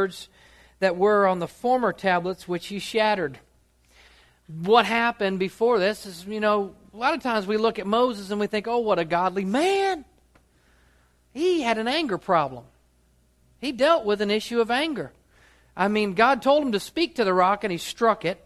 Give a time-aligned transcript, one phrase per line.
[0.00, 0.28] words
[0.80, 3.38] that were on the former tablets which he shattered.
[4.48, 8.32] What happened before this is, you know, a lot of times we look at Moses
[8.32, 10.04] and we think, oh, what a godly man.
[11.32, 12.64] He had an anger problem.
[13.60, 15.12] He dealt with an issue of anger.
[15.76, 18.44] I mean, God told him to speak to the rock and he struck it.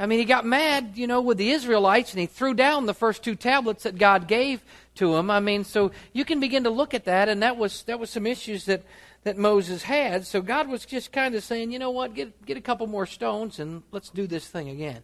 [0.00, 2.94] I mean, he got mad, you know, with the Israelites and he threw down the
[2.94, 4.62] first two tablets that God gave
[4.94, 5.30] to him.
[5.30, 8.08] I mean, so you can begin to look at that and that was that was
[8.08, 8.82] some issues that
[9.24, 10.26] that Moses had.
[10.26, 13.06] So God was just kind of saying, you know what, get get a couple more
[13.06, 15.02] stones and let's do this thing again.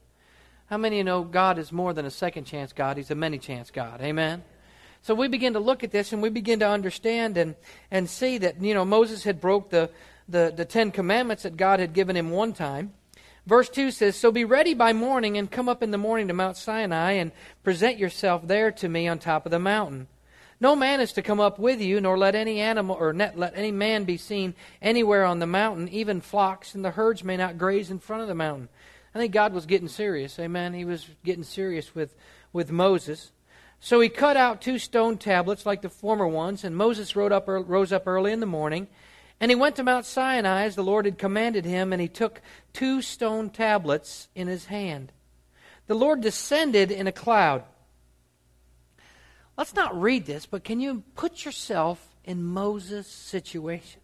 [0.66, 2.96] How many of you know God is more than a second chance God?
[2.96, 4.00] He's a many chance God.
[4.00, 4.42] Amen.
[5.02, 7.54] So we begin to look at this and we begin to understand and,
[7.90, 9.90] and see that, you know, Moses had broke the,
[10.26, 12.94] the, the Ten Commandments that God had given him one time.
[13.46, 16.34] Verse 2 says, So be ready by morning and come up in the morning to
[16.34, 20.08] Mount Sinai and present yourself there to me on top of the mountain.
[20.60, 23.56] No man is to come up with you, nor let any animal or net, let
[23.56, 27.58] any man be seen anywhere on the mountain, even flocks and the herds may not
[27.58, 28.68] graze in front of the mountain.
[29.14, 30.38] I think God was getting serious.
[30.38, 30.74] Amen.
[30.74, 32.14] He was getting serious with,
[32.52, 33.30] with Moses.
[33.80, 37.92] So he cut out two stone tablets like the former ones, and Moses up, rose
[37.92, 38.88] up early in the morning,
[39.40, 42.40] and he went to Mount Sinai as the Lord had commanded him, and he took
[42.72, 45.12] two stone tablets in his hand.
[45.86, 47.62] The Lord descended in a cloud.
[49.56, 54.00] Let's not read this, but can you put yourself in Moses' situation?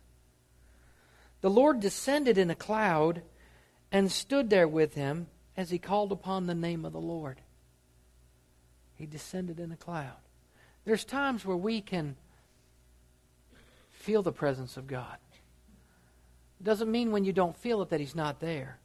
[1.41, 3.23] The Lord descended in a cloud
[3.91, 7.41] and stood there with him as he called upon the name of the Lord.
[8.95, 10.17] He descended in a cloud.
[10.85, 12.17] There's times where we can
[13.91, 15.17] feel the presence of God.
[16.61, 18.79] It doesn't mean when you don't feel it that He's not there.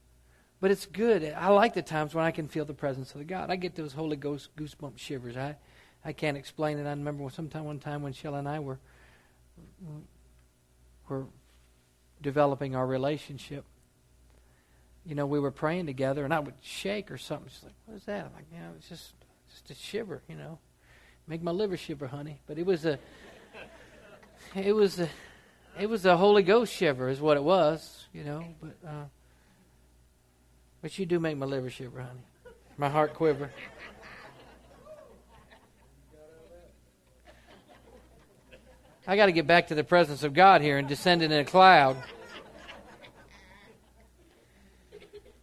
[0.62, 1.24] But it's good.
[1.38, 3.52] I like the times when I can feel the presence of the God.
[3.52, 5.36] I get those Holy Ghost goosebump shivers.
[5.36, 5.58] I,
[6.06, 6.86] I can't explain it.
[6.86, 8.80] I remember sometime one time when Shell and I were
[11.10, 11.26] were
[12.22, 13.66] developing our relationship
[15.06, 17.50] you know, we were praying together, and I would shake or something.
[17.54, 19.14] She's like, "What is that?" I'm like, "Yeah, it's just
[19.50, 20.58] just a shiver, you know,
[21.28, 22.98] make my liver shiver, honey." But it was a,
[24.56, 25.10] it was a,
[25.80, 28.44] it was a Holy Ghost shiver, is what it was, you know.
[28.60, 29.06] But uh,
[30.82, 32.26] but you do make my liver shiver, honey.
[32.78, 33.52] My heart quiver.
[39.08, 41.46] I got to get back to the presence of God here and descend in a
[41.46, 41.96] cloud.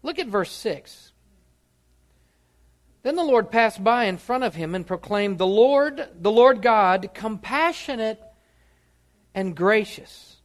[0.02, 1.12] Look at verse 6.
[3.04, 6.60] Then the Lord passed by in front of him and proclaimed, The Lord, the Lord
[6.60, 8.20] God, compassionate
[9.32, 10.38] and gracious,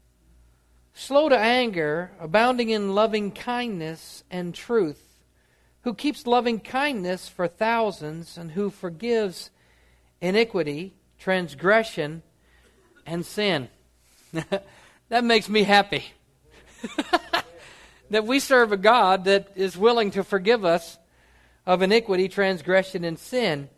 [0.94, 5.04] slow to anger, abounding in loving kindness and truth,
[5.82, 9.50] who keeps loving kindness for thousands, and who forgives
[10.22, 12.22] iniquity, transgression,
[13.08, 13.70] and sin.
[15.10, 16.06] that makes me happy.
[18.10, 20.98] that we serve a God that is willing to forgive us
[21.66, 23.70] of iniquity, transgression, and sin.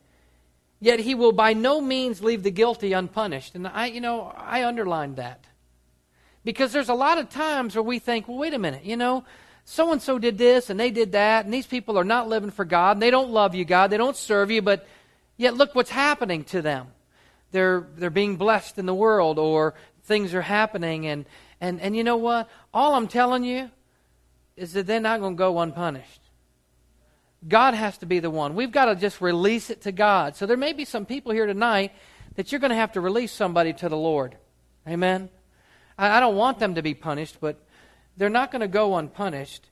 [0.81, 3.55] Yet he will by no means leave the guilty unpunished.
[3.55, 5.45] And I, you know, I underlined that.
[6.43, 9.25] Because there's a lot of times where we think, well, wait a minute, you know,
[9.65, 12.49] so and so did this and they did that, and these people are not living
[12.49, 14.87] for God, and they don't love you, God, they don't serve you, but
[15.37, 16.87] yet look what's happening to them.
[17.51, 19.73] They're they're being blessed in the world, or
[20.03, 21.25] things are happening, and
[21.59, 22.49] and and you know what?
[22.73, 23.69] All I'm telling you
[24.55, 26.21] is that they're not going to go unpunished.
[27.47, 28.53] God has to be the one.
[28.53, 30.35] We've got to just release it to God.
[30.35, 31.93] So there may be some people here tonight
[32.35, 34.35] that you're going to have to release somebody to the Lord.
[34.87, 35.29] Amen?
[35.97, 37.63] I, I don't want them to be punished, but
[38.17, 39.69] they're not going to go unpunished.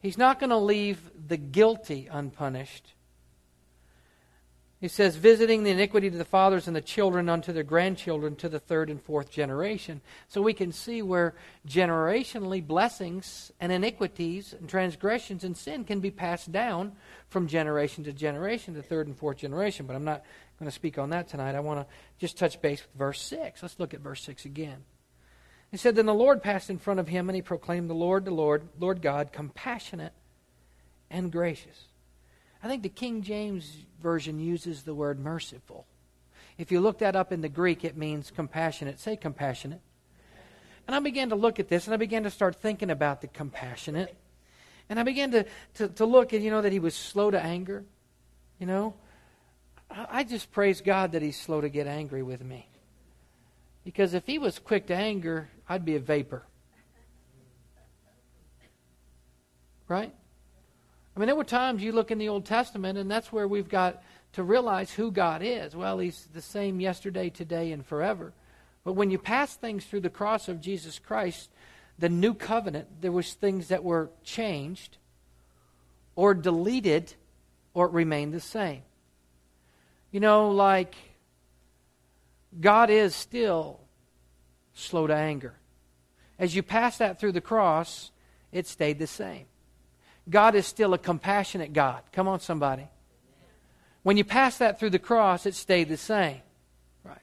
[0.00, 2.92] He's not going to leave the guilty unpunished.
[4.80, 8.48] He says, visiting the iniquity to the fathers and the children unto their grandchildren to
[8.48, 10.00] the third and fourth generation.
[10.28, 11.34] So we can see where
[11.68, 16.92] generationally blessings and iniquities and transgressions and sin can be passed down
[17.28, 19.84] from generation to generation to third and fourth generation.
[19.84, 20.24] But I'm not
[20.58, 21.54] going to speak on that tonight.
[21.54, 23.60] I want to just touch base with verse 6.
[23.60, 24.84] Let's look at verse 6 again.
[25.70, 28.24] He said, Then the Lord passed in front of him, and he proclaimed, The Lord,
[28.24, 30.14] the Lord, Lord God, compassionate
[31.10, 31.89] and gracious
[32.62, 35.86] I think the King James Version uses the word merciful.
[36.58, 39.00] If you look that up in the Greek, it means compassionate.
[39.00, 39.80] Say compassionate.
[40.86, 43.28] And I began to look at this and I began to start thinking about the
[43.28, 44.14] compassionate.
[44.88, 47.40] And I began to, to, to look at, you know, that he was slow to
[47.40, 47.84] anger.
[48.58, 48.94] You know,
[49.90, 52.68] I just praise God that he's slow to get angry with me.
[53.84, 56.44] Because if he was quick to anger, I'd be a vapor.
[59.88, 60.12] Right?
[61.14, 63.68] I mean, there were times you look in the Old Testament, and that's where we've
[63.68, 64.02] got
[64.34, 65.74] to realize who God is.
[65.74, 68.32] Well, He's the same yesterday, today, and forever.
[68.84, 71.50] But when you pass things through the cross of Jesus Christ,
[71.98, 74.96] the new covenant, there was things that were changed
[76.14, 77.12] or deleted
[77.74, 78.82] or remained the same.
[80.10, 80.94] You know, like
[82.58, 83.80] God is still
[84.72, 85.54] slow to anger.
[86.38, 88.10] As you pass that through the cross,
[88.50, 89.44] it stayed the same.
[90.30, 92.02] God is still a compassionate God.
[92.12, 92.86] Come on, somebody.
[94.02, 96.40] When you pass that through the cross, it stayed the same.
[97.04, 97.18] Right.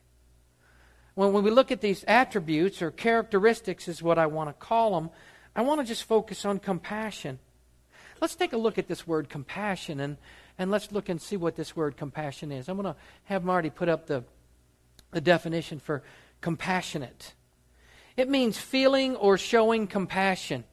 [1.15, 4.93] When, when we look at these attributes or characteristics, is what I want to call
[4.99, 5.09] them,
[5.55, 7.39] I want to just focus on compassion.
[8.21, 10.17] Let's take a look at this word compassion and,
[10.57, 12.67] and let's look and see what this word compassion is.
[12.67, 14.23] I'm going to have Marty put up the,
[15.11, 16.03] the definition for
[16.41, 17.33] compassionate.
[18.15, 20.63] It means feeling or showing compassion.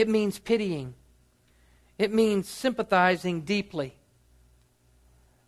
[0.00, 0.94] It means pitying.
[1.98, 3.94] It means sympathizing deeply.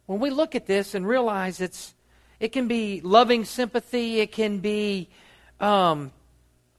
[0.04, 1.94] When we look at this and realize it's,
[2.38, 5.08] it can be loving sympathy, it can be
[5.58, 6.12] um,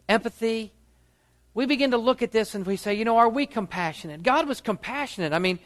[0.07, 0.71] empathy,
[1.55, 4.21] we begin to look at this and we say, you know, are we compassionate?
[4.21, 5.33] God was compassionate.
[5.33, 5.57] I mean,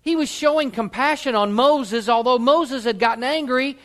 [0.00, 3.76] he was showing compassion on Moses, although Moses had gotten angry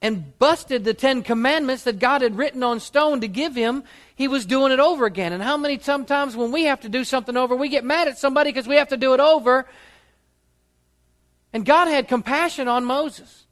[0.00, 3.82] and busted the Ten Commandments that God had written on stone to give him,
[4.14, 5.32] he was doing it over again.
[5.32, 8.18] And how many sometimes when we have to do something over, we get mad at
[8.18, 9.66] somebody because we have to do it over?
[11.52, 13.46] And God had compassion on Moses.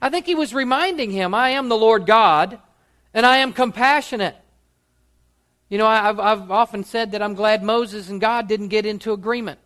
[0.00, 2.58] I think he was reminding him, I am the Lord God,
[3.14, 4.34] and I am compassionate.
[5.68, 9.12] You know, I've, I've often said that I'm glad Moses and God didn't get into
[9.12, 9.60] agreement.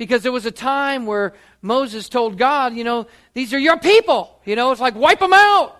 [0.00, 4.40] Because there was a time where Moses told God, you know, these are your people.
[4.46, 5.78] You know, it's like, wipe them out.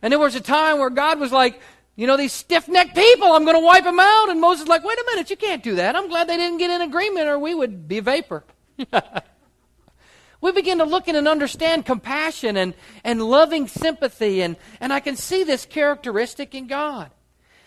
[0.00, 1.60] And there was a time where God was like,
[1.96, 4.28] you know, these stiff necked people, I'm going to wipe them out.
[4.28, 5.96] And Moses like, wait a minute, you can't do that.
[5.96, 8.44] I'm glad they didn't get in agreement or we would be vapor.
[10.40, 14.42] we begin to look in and understand compassion and, and loving sympathy.
[14.42, 17.10] And, and I can see this characteristic in God.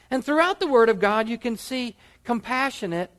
[0.10, 3.12] And throughout the Word of God, you can see compassionate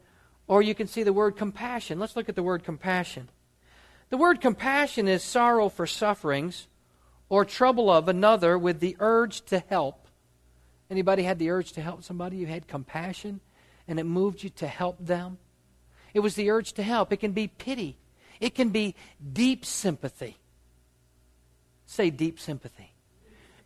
[0.46, 1.98] or you can see the word compassion.
[1.98, 3.28] Let's look at the word compassion.
[4.10, 6.68] The word compassion is sorrow for sufferings
[7.28, 10.06] or trouble of another with the urge to help.
[10.90, 12.36] Anybody had the urge to help somebody?
[12.36, 13.40] You had compassion
[13.88, 15.38] and it moved you to help them?
[16.12, 17.12] It was the urge to help.
[17.12, 17.96] It can be pity.
[18.40, 18.94] It can be
[19.32, 20.36] deep sympathy.
[21.86, 22.92] Say deep sympathy.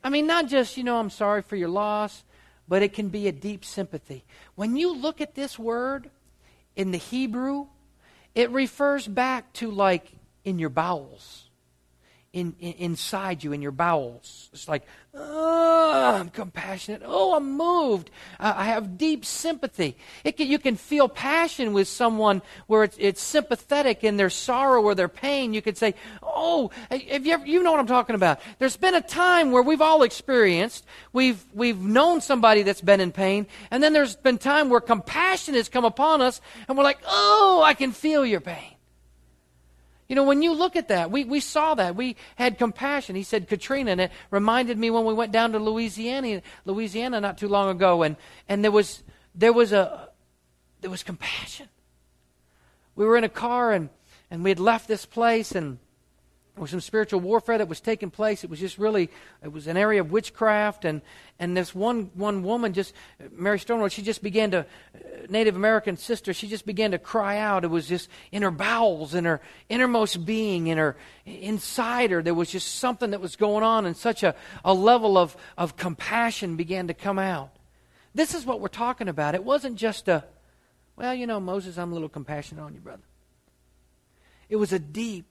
[0.02, 2.24] I mean, not just, you know, I'm sorry for your loss,
[2.68, 4.24] but it can be a deep sympathy.
[4.54, 6.10] When you look at this word,
[6.78, 7.66] in the Hebrew,
[8.34, 10.12] it refers back to like
[10.44, 11.47] in your bowels.
[12.34, 14.50] In, in, inside you in your bowels.
[14.52, 14.82] It's like,
[15.14, 17.00] oh, I'm compassionate.
[17.04, 18.10] Oh, I'm moved.
[18.38, 19.96] Uh, I have deep sympathy.
[20.24, 24.94] Can, you can feel passion with someone where it's, it's, sympathetic in their sorrow or
[24.94, 25.54] their pain.
[25.54, 28.40] You could say, oh, have you, ever, you know what I'm talking about.
[28.58, 30.84] There's been a time where we've all experienced,
[31.14, 35.54] we've, we've known somebody that's been in pain, and then there's been time where compassion
[35.54, 38.77] has come upon us, and we're like, oh, I can feel your pain.
[40.08, 41.94] You know, when you look at that, we, we saw that.
[41.94, 43.14] We had compassion.
[43.14, 47.36] He said Katrina, and it reminded me when we went down to Louisiana, Louisiana not
[47.36, 48.16] too long ago, and,
[48.48, 49.02] and there was
[49.34, 50.08] there was a
[50.80, 51.68] there was compassion.
[52.98, 53.90] We were in a car and,
[54.30, 55.78] and we had left this place and
[56.58, 58.42] there was some spiritual warfare that was taking place.
[58.42, 59.10] It was just really,
[59.44, 60.84] it was an area of witchcraft.
[60.84, 61.02] And,
[61.38, 62.94] and this one, one woman, just,
[63.30, 64.64] Mary Stonewood, she just began to, uh,
[65.28, 67.62] Native American sister, she just began to cry out.
[67.62, 72.24] It was just in her bowels, in her innermost being, in her, inside her.
[72.24, 74.34] There was just something that was going on, and such a,
[74.64, 77.50] a level of, of compassion began to come out.
[78.16, 79.36] This is what we're talking about.
[79.36, 80.24] It wasn't just a,
[80.96, 83.04] well, you know, Moses, I'm a little compassionate on you, brother.
[84.48, 85.26] It was a deep,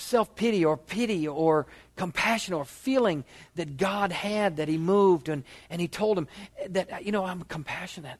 [0.00, 1.66] self pity or pity or
[1.96, 3.24] compassion or feeling
[3.56, 6.28] that God had that He moved and, and He told him
[6.68, 8.18] that, you know, I'm compassionate,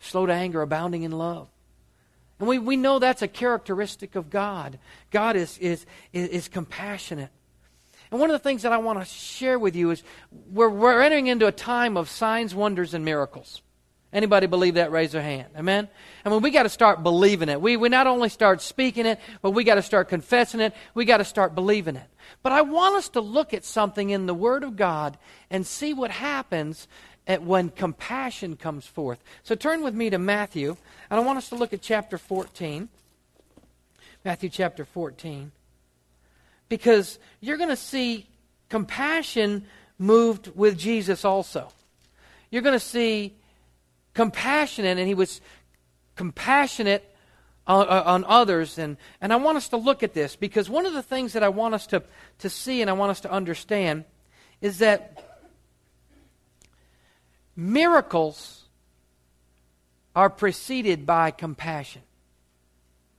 [0.00, 1.48] slow to anger, abounding in love.
[2.38, 4.78] And we, we know that's a characteristic of God.
[5.10, 7.30] God is, is, is, is compassionate.
[8.10, 10.02] And one of the things that I want to share with you is
[10.50, 13.62] we're, we're entering into a time of signs, wonders, and miracles.
[14.12, 14.90] Anybody believe that?
[14.90, 15.48] Raise their hand.
[15.56, 15.88] Amen?
[16.24, 17.60] I mean, we got to start believing it.
[17.60, 20.74] We, we not only start speaking it, but we got to start confessing it.
[20.94, 22.06] We got to start believing it.
[22.42, 25.16] But I want us to look at something in the Word of God
[25.48, 26.88] and see what happens
[27.26, 29.22] at when compassion comes forth.
[29.44, 30.76] So turn with me to Matthew,
[31.08, 32.88] and I want us to look at chapter 14.
[34.24, 35.52] Matthew chapter 14.
[36.68, 38.26] Because you're going to see
[38.68, 39.66] compassion
[39.98, 41.68] moved with Jesus also.
[42.50, 43.34] You're going to see
[44.14, 45.40] compassionate, and he was
[46.16, 47.04] compassionate
[47.66, 48.78] on, uh, on, others.
[48.78, 51.42] And, and I want us to look at this because one of the things that
[51.42, 52.02] I want us to,
[52.38, 54.04] to see and I want us to understand
[54.60, 55.30] is that
[57.60, 58.64] Miracles
[60.16, 62.00] are preceded by compassion.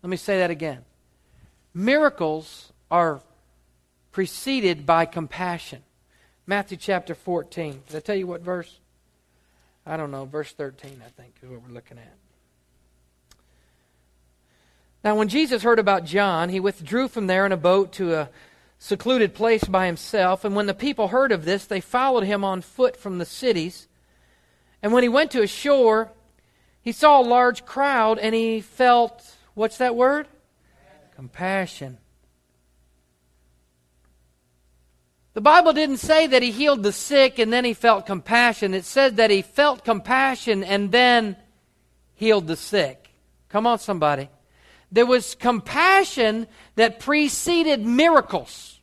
[0.02, 0.80] Let me say that again.
[1.76, 3.22] Miracles are
[4.12, 5.84] preceded by compassion.
[6.48, 7.84] Matthew chapter 14.
[7.88, 8.80] Did I tell you what verse?
[9.86, 10.26] I don't know.
[10.26, 12.14] Verse 13, I think, is what we're looking at.
[15.04, 18.30] Now, when Jesus heard about John, he withdrew from there in a boat to a
[18.78, 20.46] secluded place by himself.
[20.46, 23.88] And when the people heard of this, they followed him on foot from the cities.
[24.84, 26.12] And when he went to a shore,
[26.82, 30.28] he saw a large crowd and he felt, what's that word?
[31.16, 31.98] Compassion.
[35.34, 38.74] The Bible didn't say that he healed the sick and then he felt compassion.
[38.74, 41.38] It said that he felt compassion and then
[42.16, 43.10] healed the sick.
[43.48, 44.30] Come on, somebody.
[44.92, 48.80] There was compassion that preceded miracles.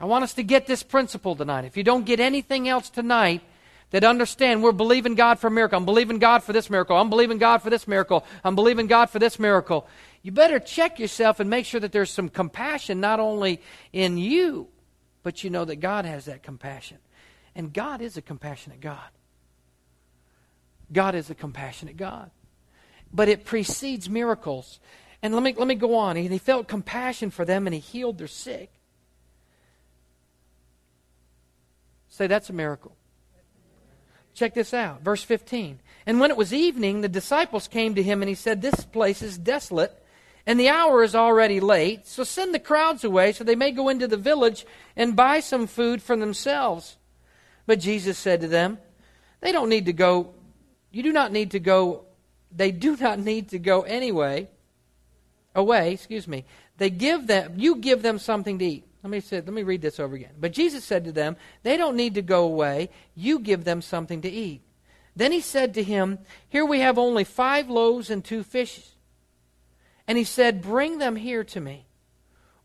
[0.00, 1.64] I want us to get this principle tonight.
[1.64, 3.42] If you don't get anything else tonight,
[3.96, 5.78] that understand we're believing God for a miracle.
[5.78, 6.96] I'm believing God for this miracle.
[6.96, 8.24] I'm believing God for this miracle.
[8.44, 9.86] I'm believing God for this miracle.
[10.22, 13.60] You better check yourself and make sure that there's some compassion not only
[13.92, 14.68] in you,
[15.22, 16.98] but you know that God has that compassion.
[17.54, 19.08] And God is a compassionate God.
[20.92, 22.30] God is a compassionate God
[23.12, 24.80] but it precedes miracles.
[25.22, 26.16] And let me, let me go on.
[26.16, 28.70] He, he felt compassion for them and he healed their sick.
[32.08, 32.96] Say, that's a miracle.
[34.36, 35.00] Check this out.
[35.00, 35.80] Verse 15.
[36.04, 39.22] And when it was evening, the disciples came to him and he said, This place
[39.22, 39.98] is desolate
[40.46, 42.06] and the hour is already late.
[42.06, 45.66] So send the crowds away so they may go into the village and buy some
[45.66, 46.98] food for themselves.
[47.64, 48.76] But Jesus said to them,
[49.40, 50.34] They don't need to go,
[50.92, 52.04] you do not need to go
[52.54, 54.48] they do not need to go anyway
[55.54, 56.44] away, excuse me.
[56.76, 58.84] They give them you give them something to eat.
[59.06, 60.32] Let me say, let me read this over again.
[60.36, 64.20] But Jesus said to them, They don't need to go away, you give them something
[64.22, 64.62] to eat.
[65.14, 68.96] Then he said to him, Here we have only five loaves and two fishes.
[70.08, 71.86] And he said, Bring them here to me.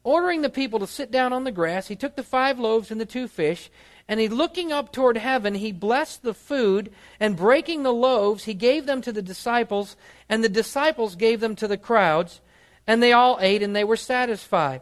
[0.03, 2.99] Ordering the people to sit down on the grass, he took the five loaves and
[2.99, 3.69] the two fish,
[4.07, 8.55] and he, looking up toward heaven, he blessed the food, and breaking the loaves, he
[8.55, 9.95] gave them to the disciples,
[10.27, 12.41] and the disciples gave them to the crowds,
[12.87, 14.81] and they all ate, and they were satisfied.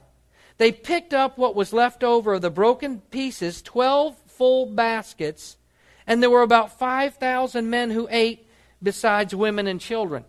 [0.59, 5.57] They picked up what was left over of the broken pieces, twelve full baskets,
[6.05, 8.47] and there were about 5,000 men who ate,
[8.81, 10.25] besides women and children.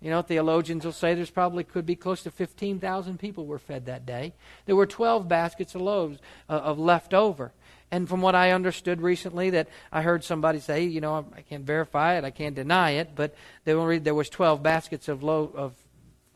[0.00, 3.86] You know, theologians will say there's probably could be close to 15,000 people were fed
[3.86, 4.32] that day.
[4.66, 7.52] There were 12 baskets of loaves uh, of left over.
[7.90, 11.64] And from what I understood recently, that I heard somebody say, you know, I can't
[11.64, 13.34] verify it, I can't deny it, but
[13.64, 15.74] they read there was 12 baskets of low, of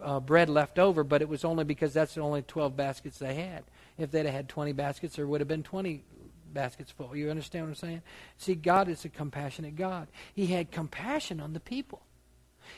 [0.02, 3.34] uh, bread left over, but it was only because that's the only 12 baskets they
[3.34, 3.64] had.
[3.98, 6.02] If they'd have had 20 baskets, there would have been 20
[6.52, 7.14] baskets full.
[7.16, 8.02] You understand what I'm saying?
[8.38, 10.08] See, God is a compassionate God.
[10.34, 12.02] He had compassion on the people.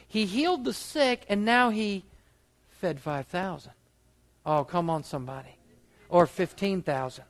[0.07, 2.05] He healed the sick, and now he
[2.71, 3.73] fed 5,000.
[4.47, 5.57] Oh, come on, somebody.
[6.09, 7.25] Or 15,000.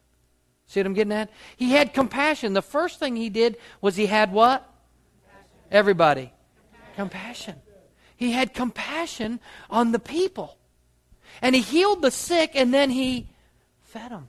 [0.66, 1.30] See what I'm getting at?
[1.56, 2.54] He had compassion.
[2.54, 4.66] The first thing he did was he had what?
[5.22, 5.48] Compassion.
[5.70, 6.32] Everybody.
[6.96, 7.54] Compassion.
[7.54, 7.63] compassion.
[8.24, 9.38] He had compassion
[9.68, 10.56] on the people.
[11.42, 13.28] And he healed the sick and then he
[13.82, 14.28] fed them.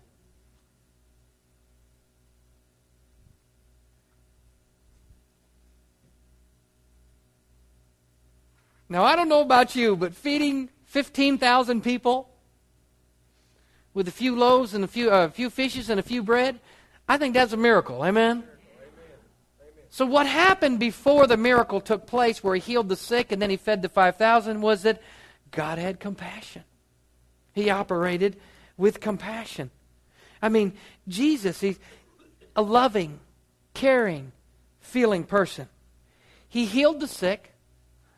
[8.90, 12.30] Now, I don't know about you, but feeding 15,000 people
[13.94, 16.60] with a few loaves and a few, uh, a few fishes and a few bread,
[17.08, 18.04] I think that's a miracle.
[18.04, 18.44] Amen?
[19.96, 23.50] So, what happened before the miracle took place, where he healed the sick and then
[23.50, 25.02] he fed the 5,000, was that
[25.52, 26.66] God had compassion.
[27.54, 28.36] He operated
[28.76, 29.72] with compassion.
[30.42, 30.74] I mean,
[31.08, 31.80] Jesus, he's
[32.58, 33.22] a loving,
[33.74, 34.34] caring,
[34.82, 35.70] feeling person.
[36.50, 37.54] He healed the sick.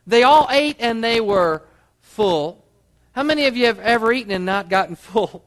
[0.08, 1.62] They all ate and they were
[2.02, 2.66] full.
[3.12, 5.46] How many of you have ever eaten and not gotten full?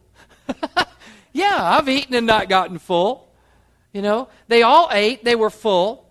[1.32, 3.32] yeah, I've eaten and not gotten full.
[3.92, 6.06] You know, they all ate, they were full.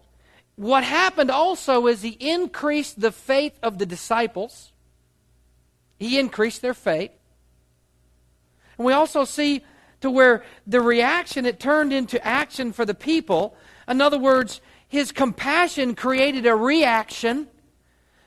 [0.59, 4.73] What happened also is he increased the faith of the disciples.
[5.97, 7.11] He increased their faith.
[8.77, 9.63] And we also see
[10.01, 13.55] to where the reaction it turned into action for the people.
[13.87, 17.47] In other words, his compassion created a reaction.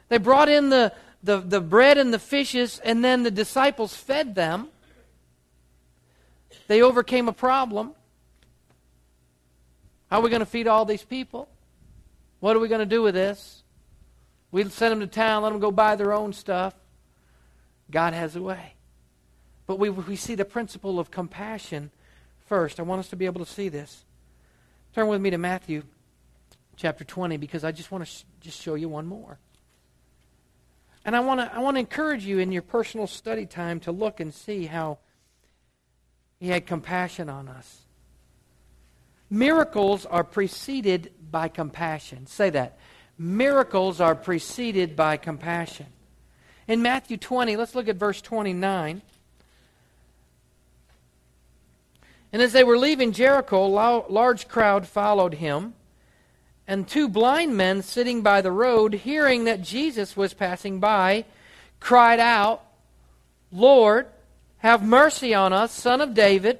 [0.08, 4.34] They brought in the, the, the bread and the fishes, and then the disciples fed
[4.34, 4.68] them.
[6.66, 7.92] They overcame a problem.
[10.10, 11.50] How are we going to feed all these people?
[12.42, 13.62] What are we going to do with this?
[14.50, 16.74] We send them to town, let them go buy their own stuff.
[17.88, 18.74] God has a way.
[19.68, 21.92] But we, we see the principle of compassion
[22.48, 22.80] first.
[22.80, 24.04] I want us to be able to see this.
[24.92, 25.84] Turn with me to Matthew
[26.74, 29.38] chapter 20 because I just want to sh- just show you one more.
[31.04, 33.92] And I want to I want to encourage you in your personal study time to
[33.92, 34.98] look and see how
[36.40, 37.82] he had compassion on us.
[39.32, 42.26] Miracles are preceded by compassion.
[42.26, 42.76] Say that.
[43.16, 45.86] Miracles are preceded by compassion.
[46.68, 49.00] In Matthew 20, let's look at verse 29.
[52.30, 55.72] And as they were leaving Jericho, a large crowd followed him.
[56.66, 61.24] And two blind men sitting by the road, hearing that Jesus was passing by,
[61.80, 62.62] cried out,
[63.50, 64.08] Lord,
[64.58, 66.58] have mercy on us, son of David.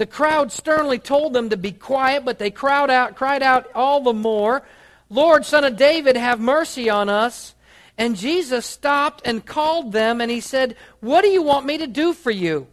[0.00, 4.02] The crowd sternly told them to be quiet, but they cried out, cried out all
[4.02, 4.66] the more,
[5.10, 7.54] Lord, son of David, have mercy on us.
[7.98, 11.86] And Jesus stopped and called them, and he said, What do you want me to
[11.86, 12.66] do for you?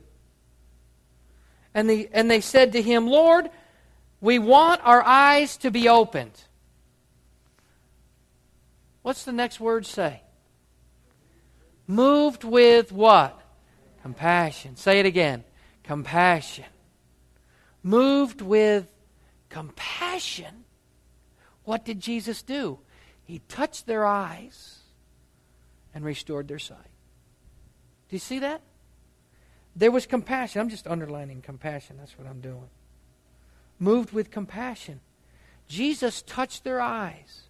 [1.74, 3.50] And, the, and they said to him, Lord,
[4.22, 6.46] we want our eyes to be opened.
[9.02, 10.22] What's the next word say?
[11.88, 13.38] Moved with what?
[14.02, 14.78] Compassion.
[14.78, 15.44] Say it again.
[15.84, 16.64] Compassion.
[17.84, 18.92] Moved with
[19.50, 20.66] compassion.
[21.64, 22.80] What did Jesus do?
[23.24, 24.80] He touched their eyes
[25.94, 26.78] and restored their sight.
[28.10, 28.62] Do you see that?
[29.76, 30.62] There was compassion.
[30.62, 31.98] I'm just underlining compassion.
[31.98, 32.70] That's what I'm doing
[33.80, 35.00] moved with compassion.
[35.68, 37.44] Jesus touched their eyes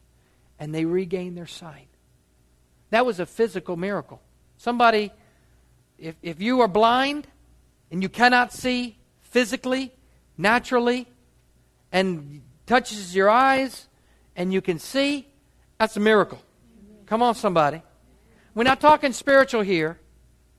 [0.59, 1.87] and they regained their sight.
[2.89, 4.21] That was a physical miracle.
[4.57, 5.11] Somebody,
[5.97, 7.27] if, if you are blind
[7.91, 9.91] and you cannot see physically,
[10.37, 11.07] naturally,
[11.91, 13.87] and touches your eyes
[14.37, 15.27] and you can see,
[15.79, 16.39] that's a miracle.
[17.07, 17.81] Come on, somebody.
[18.53, 19.99] We're not talking spiritual here,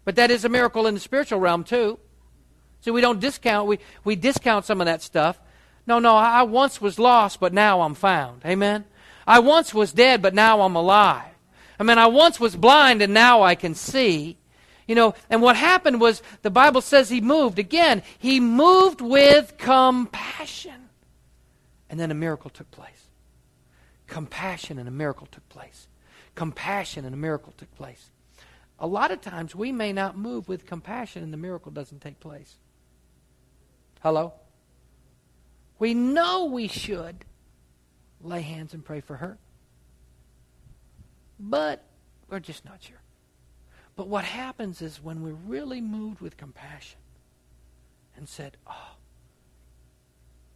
[0.04, 1.98] but that is a miracle in the spiritual realm too.
[2.80, 5.40] See, we don't discount, we, we discount some of that stuff.
[5.86, 8.42] No, no, I once was lost, but now I'm found.
[8.44, 8.84] Amen?
[9.26, 11.32] I once was dead, but now I'm alive.
[11.78, 14.38] I mean, I once was blind, and now I can see.
[14.88, 17.58] You know, and what happened was the Bible says he moved.
[17.58, 20.88] Again, he moved with compassion.
[21.90, 23.10] And then a miracle took place.
[24.06, 25.88] Compassion and a miracle took place.
[26.34, 28.10] Compassion and a miracle took place.
[28.78, 32.18] A lot of times we may not move with compassion and the miracle doesn't take
[32.18, 32.56] place.
[34.00, 34.32] Hello?
[35.78, 37.26] We know we should
[38.22, 39.36] lay hands and pray for her.
[41.38, 41.84] But
[42.30, 43.02] we're just not sure.
[43.98, 47.00] But what happens is when we're really moved with compassion
[48.16, 48.94] and said, oh,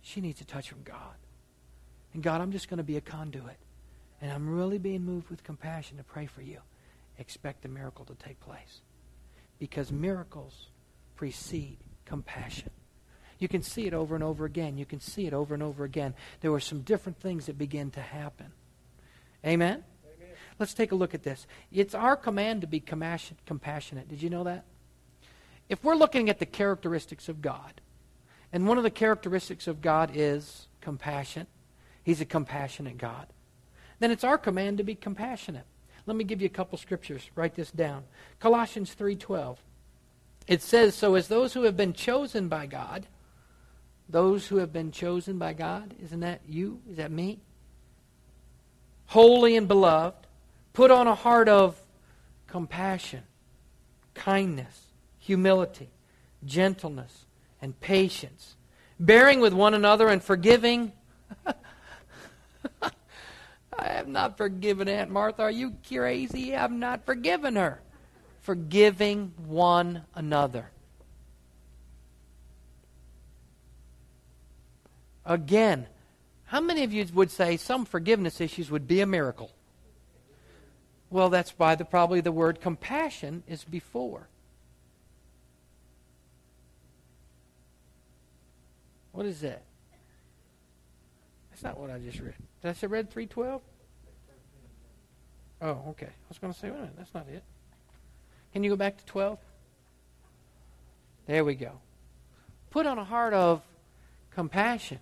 [0.01, 1.17] she needs a touch from God.
[2.15, 3.57] And God, I'm just going to be a conduit.
[4.21, 6.59] And I'm really being moved with compassion to pray for you.
[7.19, 8.81] Expect the miracle to take place.
[9.59, 10.69] Because miracles
[11.17, 12.71] precede compassion.
[13.41, 14.79] You can see it over and over again.
[14.79, 16.15] You can see it over and over again.
[16.43, 18.53] There were some different things that began to happen.
[19.45, 19.83] Amen?
[20.59, 21.47] Let's take a look at this.
[21.71, 24.09] It's our command to be compassionate.
[24.09, 24.65] Did you know that?
[25.69, 27.81] If we're looking at the characteristics of God,
[28.53, 31.47] and one of the characteristics of God is compassion,
[32.05, 33.27] He's a compassionate God,
[33.99, 35.65] then it's our command to be compassionate.
[36.05, 37.31] Let me give you a couple scriptures.
[37.35, 38.05] Write this down.
[38.41, 39.59] Colossians 3:12.
[40.49, 43.07] It says, "So as those who have been chosen by God,
[44.09, 45.95] those who have been chosen by God.
[46.03, 46.81] Isn't that you?
[46.91, 47.41] Is that me?
[49.07, 50.27] Holy and beloved,
[50.73, 51.81] put on a heart of
[52.47, 53.23] compassion,
[54.15, 54.87] kindness,
[55.19, 55.91] humility,
[56.45, 57.27] gentleness,
[57.61, 58.57] and patience,
[58.99, 60.93] bearing with one another and forgiving.
[63.79, 65.43] I have not forgiven Aunt Martha.
[65.43, 66.55] Are you crazy?
[66.55, 67.81] I've not forgiven her.
[68.43, 70.71] Forgiving one another.
[75.25, 75.87] Again,
[76.45, 79.53] how many of you would say some forgiveness issues would be a miracle?
[81.13, 84.29] Well, that's why the, probably the word compassion is before.
[89.13, 89.63] What is that?
[91.51, 92.33] That's not what I just read.
[92.63, 93.61] Did I say read 312?
[95.61, 96.07] Oh, okay.
[96.07, 97.45] I was going to say, wait a minute, that's not it.
[98.55, 99.39] Can you go back to 12?
[101.27, 101.73] There we go.
[102.71, 103.61] Put on a heart of
[104.31, 104.99] compassion.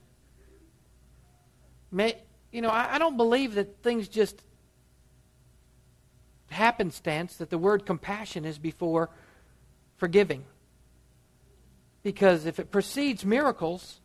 [1.92, 2.16] May,
[2.50, 4.42] you know, I, I don't believe that things just
[6.50, 9.10] happenstance, that the word compassion is before
[9.96, 10.44] forgiving.
[12.02, 14.00] Because if it precedes miracles,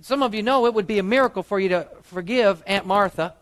[0.00, 3.34] some of you know it would be a miracle for you to forgive Aunt Martha.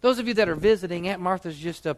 [0.00, 1.96] Those of you that are visiting, Aunt Martha's just a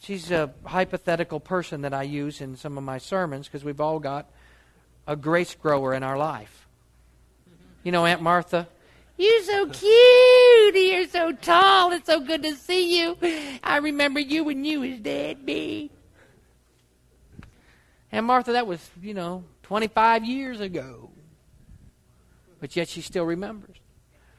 [0.00, 3.98] she's a hypothetical person that I use in some of my sermons because we've all
[3.98, 4.30] got
[5.06, 6.66] a grace grower in our life.
[7.82, 8.68] You know Aunt Martha?
[9.16, 10.47] You're so cute.
[10.74, 11.92] You're so tall.
[11.92, 13.16] It's so good to see you.
[13.62, 15.90] I remember you when you was dead, me.
[18.10, 21.10] And Martha, that was, you know, 25 years ago.
[22.60, 23.76] But yet she still remembers.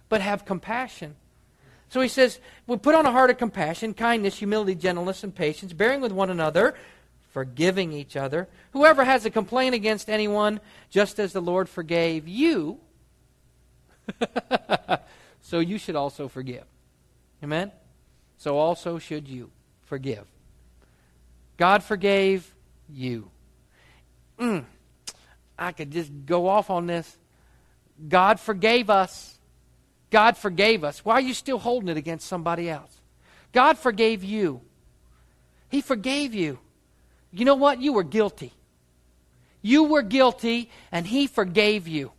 [0.09, 1.15] But have compassion.
[1.89, 5.73] So he says, we put on a heart of compassion, kindness, humility, gentleness, and patience,
[5.73, 6.75] bearing with one another,
[7.31, 8.47] forgiving each other.
[8.73, 12.79] Whoever has a complaint against anyone, just as the Lord forgave you,
[15.41, 16.65] so you should also forgive.
[17.43, 17.71] Amen?
[18.37, 19.51] So also should you
[19.83, 20.25] forgive.
[21.57, 22.53] God forgave
[22.89, 23.29] you.
[24.39, 24.65] Mm,
[25.57, 27.17] I could just go off on this.
[28.07, 29.37] God forgave us.
[30.09, 31.03] God forgave us.
[31.03, 33.01] Why are you still holding it against somebody else?
[33.51, 34.61] God forgave you.
[35.69, 36.59] He forgave you.
[37.31, 37.81] You know what?
[37.81, 38.53] You were guilty.
[39.61, 42.13] You were guilty, and He forgave you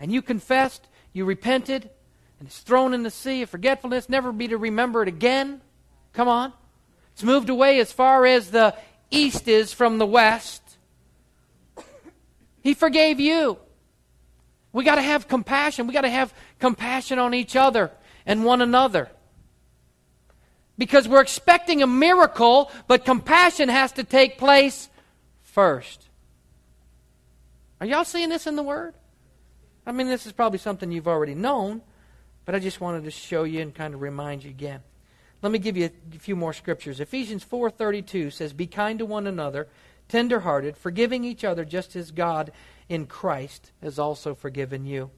[0.00, 1.90] and you confessed, you repented,
[2.38, 5.60] and it's thrown in the sea of forgetfulness, never be to remember it again.
[6.12, 6.52] Come on.
[7.12, 8.74] It's moved away as far as the
[9.10, 10.62] east is from the west.
[12.62, 13.58] He forgave you.
[14.72, 15.86] We got to have compassion.
[15.86, 17.90] We got to have compassion on each other
[18.24, 19.10] and one another.
[20.78, 24.88] Because we're expecting a miracle, but compassion has to take place
[25.42, 26.08] first.
[27.80, 28.94] Are y'all seeing this in the Word?
[29.86, 31.82] I mean, this is probably something you've already known,
[32.44, 34.80] but I just wanted to show you and kind of remind you again.
[35.42, 37.00] Let me give you a few more scriptures.
[37.00, 39.68] Ephesians 4:32 says, "Be kind to one another,
[40.08, 42.52] tender-hearted, forgiving each other just as God
[42.88, 45.10] in Christ has also forgiven you."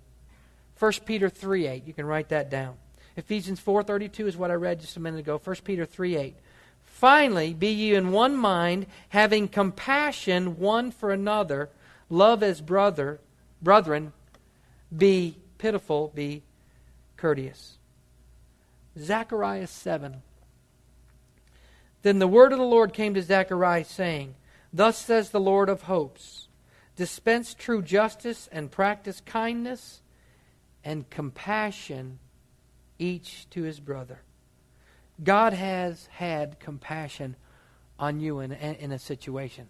[0.77, 2.77] 1 Peter 3:8, you can write that down.
[3.17, 5.39] Ephesians 4:32 is what I read just a minute ago.
[5.39, 6.37] 1 Peter 3:8.
[6.85, 11.69] Finally, be ye in one mind, having compassion one for another,
[12.09, 13.21] love as brother,
[13.61, 14.13] brethren,
[14.97, 16.43] be pitiful, be
[17.17, 17.79] courteous.
[18.99, 20.23] Zechariah 7.
[22.03, 24.35] Then the word of the Lord came to Zechariah, saying,
[24.73, 26.49] Thus says the Lord of hosts
[26.97, 30.03] Dispense true justice and practice kindness
[30.85, 32.19] and compassion
[32.99, 34.21] each to his brother.
[35.23, 37.37] God has had compassion
[37.99, 39.69] on you in, in a situation.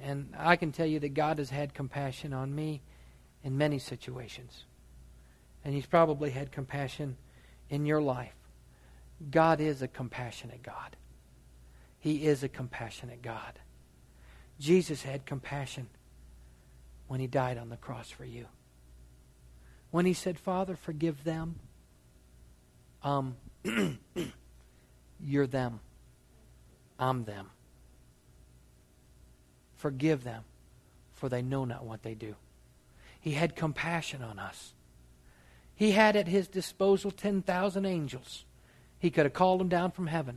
[0.00, 2.80] And I can tell you that God has had compassion on me
[3.44, 4.64] in many situations.
[5.64, 7.16] And He's probably had compassion
[7.70, 8.34] in your life.
[9.30, 10.96] God is a compassionate God.
[12.00, 13.60] He is a compassionate God.
[14.58, 15.88] Jesus had compassion
[17.06, 18.46] when He died on the cross for you.
[19.90, 21.60] When He said, Father, forgive them,
[23.02, 23.36] um,
[25.20, 25.80] you're them.
[26.98, 27.50] I'm them.
[29.76, 30.44] Forgive them,
[31.12, 32.36] for they know not what they do.
[33.24, 34.74] He had compassion on us.
[35.74, 38.44] He had at his disposal 10,000 angels.
[38.98, 40.36] He could have called them down from heaven,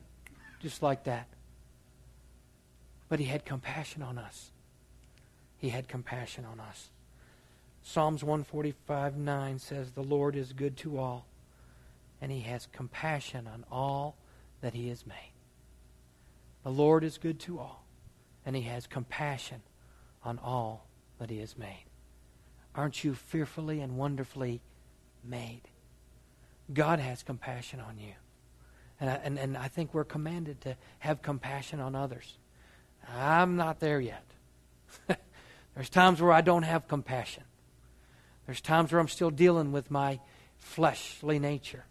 [0.61, 1.27] just like that.
[3.09, 4.51] But he had compassion on us.
[5.57, 6.87] He had compassion on us.
[7.83, 11.25] Psalms 145 9 says, The Lord is good to all,
[12.21, 14.15] and he has compassion on all
[14.61, 15.33] that he has made.
[16.63, 17.83] The Lord is good to all,
[18.45, 19.61] and he has compassion
[20.23, 20.87] on all
[21.19, 21.86] that he has made.
[22.77, 24.61] Aren't you fearfully and wonderfully
[25.23, 25.63] made?
[26.71, 28.13] God has compassion on you.
[29.01, 32.37] And I, and, and I think we're commanded to have compassion on others.
[33.09, 34.23] I'm not there yet.
[35.75, 37.43] There's times where I don't have compassion.
[38.45, 40.19] There's times where I'm still dealing with my
[40.57, 41.85] fleshly nature.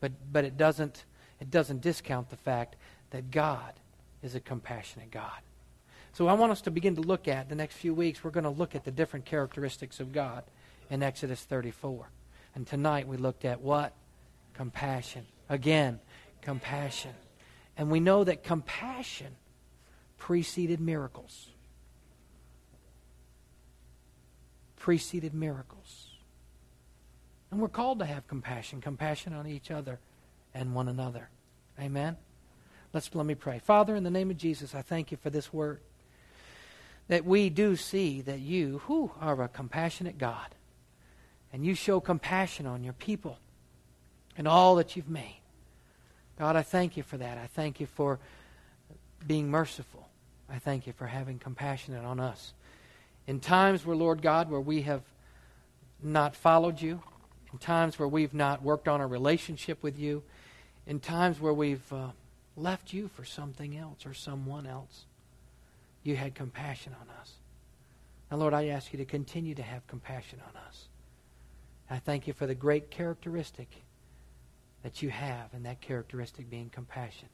[0.00, 1.04] But, but it, doesn't,
[1.40, 2.76] it doesn't discount the fact
[3.10, 3.74] that God
[4.22, 5.40] is a compassionate God.
[6.12, 8.24] So I want us to begin to look at the next few weeks.
[8.24, 10.44] We're going to look at the different characteristics of God
[10.90, 12.10] in Exodus 34.
[12.54, 13.92] And tonight we looked at what?
[14.54, 15.24] Compassion.
[15.48, 16.00] Again,
[16.42, 17.12] compassion.
[17.76, 19.36] And we know that compassion
[20.18, 21.48] preceded miracles.
[24.76, 26.10] Preceded miracles.
[27.50, 30.00] And we're called to have compassion, compassion on each other
[30.54, 31.30] and one another.
[31.80, 32.16] Amen.
[32.92, 33.60] Let's let me pray.
[33.60, 35.80] Father, in the name of Jesus, I thank you for this word
[37.10, 40.46] that we do see that you, who are a compassionate God,
[41.52, 43.36] and you show compassion on your people
[44.38, 45.40] and all that you've made.
[46.38, 47.36] God, I thank you for that.
[47.36, 48.20] I thank you for
[49.26, 50.08] being merciful.
[50.48, 52.52] I thank you for having compassion on us.
[53.26, 55.02] In times where, Lord God, where we have
[56.00, 57.02] not followed you,
[57.52, 60.22] in times where we've not worked on a relationship with you,
[60.86, 62.10] in times where we've uh,
[62.56, 65.06] left you for something else or someone else
[66.02, 67.34] you had compassion on us.
[68.30, 70.88] And Lord, I ask you to continue to have compassion on us.
[71.90, 73.68] I thank you for the great characteristic
[74.82, 77.28] that you have, and that characteristic being compassion.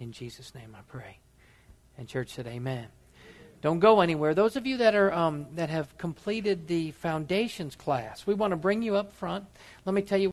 [0.00, 1.18] In Jesus' name I pray.
[1.98, 2.88] And church said, Amen.
[3.60, 4.34] Don't go anywhere.
[4.34, 8.56] Those of you that are um, that have completed the foundations class, we want to
[8.56, 9.44] bring you up front.
[9.84, 10.30] Let me tell you.